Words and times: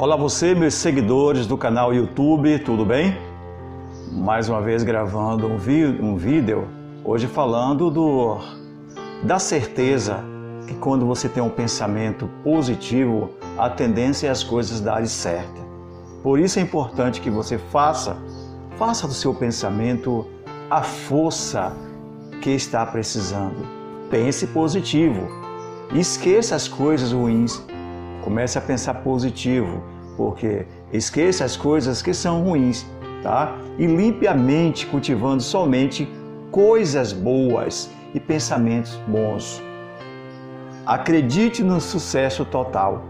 Olá 0.00 0.14
você, 0.14 0.54
meus 0.54 0.74
seguidores 0.74 1.44
do 1.44 1.58
canal 1.58 1.92
YouTube, 1.92 2.56
tudo 2.60 2.84
bem? 2.84 3.18
Mais 4.12 4.48
uma 4.48 4.62
vez 4.62 4.84
gravando 4.84 5.48
um, 5.48 5.56
um 6.00 6.16
vídeo, 6.16 6.68
hoje 7.04 7.26
falando 7.26 7.90
do, 7.90 8.38
da 9.24 9.40
certeza 9.40 10.20
que 10.68 10.74
quando 10.74 11.04
você 11.04 11.28
tem 11.28 11.42
um 11.42 11.50
pensamento 11.50 12.30
positivo, 12.44 13.30
a 13.58 13.68
tendência 13.68 14.28
é 14.28 14.30
as 14.30 14.44
coisas 14.44 14.80
darem 14.80 15.08
certo. 15.08 15.60
Por 16.22 16.38
isso 16.38 16.60
é 16.60 16.62
importante 16.62 17.20
que 17.20 17.28
você 17.28 17.58
faça, 17.58 18.16
faça 18.76 19.08
do 19.08 19.14
seu 19.14 19.34
pensamento 19.34 20.24
a 20.70 20.80
força 20.80 21.72
que 22.40 22.50
está 22.50 22.86
precisando. 22.86 23.66
Pense 24.08 24.46
positivo. 24.46 25.26
Esqueça 25.92 26.54
as 26.54 26.68
coisas 26.68 27.10
ruins 27.10 27.60
Comece 28.22 28.58
a 28.58 28.60
pensar 28.60 28.94
positivo, 28.94 29.82
porque 30.16 30.66
esqueça 30.92 31.44
as 31.44 31.56
coisas 31.56 32.02
que 32.02 32.12
são 32.12 32.42
ruins, 32.42 32.84
tá? 33.22 33.56
E 33.78 33.86
limpe 33.86 34.26
a 34.26 34.34
mente 34.34 34.86
cultivando 34.86 35.42
somente 35.42 36.08
coisas 36.50 37.12
boas 37.12 37.90
e 38.14 38.20
pensamentos 38.20 38.96
bons. 39.06 39.62
Acredite 40.86 41.62
no 41.62 41.80
sucesso 41.80 42.44
total, 42.44 43.04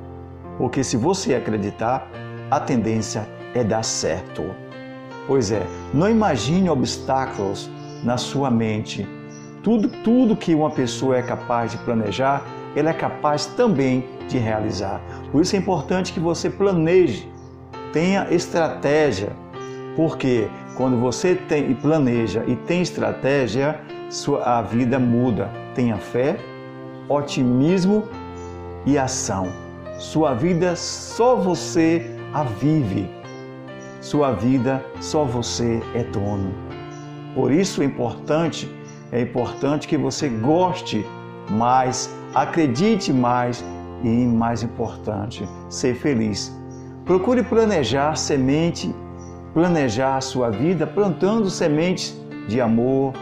porque 0.59 0.83
se 0.83 0.97
você 0.97 1.34
acreditar, 1.34 2.11
a 2.50 2.59
tendência 2.59 3.28
é 3.55 3.62
dar 3.62 3.84
certo. 3.84 4.42
Pois 5.27 5.52
é, 5.52 5.62
não 5.92 6.11
imagine 6.11 6.69
obstáculos 6.69 7.70
na 8.02 8.16
sua 8.16 8.50
mente. 8.50 9.06
Tudo, 9.62 9.88
tudo 10.02 10.36
que 10.36 10.55
uma 10.55 10.70
pessoa 10.70 11.16
é 11.16 11.22
capaz 11.22 11.72
de 11.72 11.78
planejar, 11.78 12.42
ela 12.77 12.90
é 12.90 12.95
capaz 12.95 13.46
também 13.46 14.04
de 14.28 14.38
realizar. 14.38 15.00
Por 15.32 15.42
isso 15.42 15.56
é 15.56 15.58
importante 15.58 16.12
que 16.12 16.20
você 16.20 16.50
planeje, 16.50 17.28
tenha 17.92 18.27
estratégia, 18.30 19.30
porque 19.97 20.48
quando 20.77 20.97
você 20.97 21.34
tem, 21.34 21.75
planeja 21.75 22.44
e 22.47 22.55
tem 22.55 22.83
estratégia, 22.83 23.80
sua, 24.08 24.58
a 24.58 24.62
vida 24.62 24.98
muda. 24.98 25.50
Tenha 25.75 25.97
fé, 25.97 26.38
otimismo 27.08 28.05
e 28.86 28.97
ação. 28.97 29.48
Sua 29.98 30.34
vida 30.34 30.77
só 30.77 31.34
você 31.34 32.06
a 32.32 32.44
vive. 32.44 33.10
Sua 34.00 34.30
vida 34.30 34.84
só 35.00 35.25
você 35.25 35.82
é 35.94 36.05
dono. 36.05 36.55
Por 37.34 37.50
isso 37.50 37.82
é 37.82 37.84
importante, 37.84 38.72
é 39.10 39.20
importante 39.20 39.88
que 39.88 39.97
você 39.97 40.28
goste 40.28 41.05
mais, 41.50 42.10
acredite 42.34 43.12
mais 43.12 43.64
e, 44.02 44.08
mais 44.08 44.62
importante, 44.62 45.48
ser 45.68 45.94
feliz. 45.94 46.54
Procure 47.04 47.42
planejar 47.42 48.16
semente, 48.16 48.94
planejar 49.54 50.16
a 50.16 50.20
sua 50.20 50.50
vida 50.50 50.86
plantando 50.86 51.48
sementes 51.50 52.16
de 52.48 52.60
amor, 52.60 53.14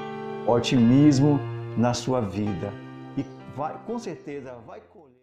otimismo 0.46 1.40
na 1.76 1.94
sua 1.94 2.20
vida. 2.20 2.72
E 3.16 3.24
vai, 3.56 3.74
com 3.86 3.98
certeza 3.98 4.54
vai 4.66 4.80
colher. 4.92 5.16